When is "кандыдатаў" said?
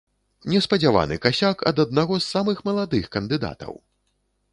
3.17-3.73